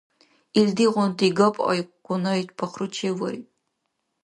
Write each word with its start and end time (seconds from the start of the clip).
Илдигъунти 0.59 1.27
гапъай 1.37 1.81
Кьуннай 2.05 2.41
пахручеввариб. 2.57 3.45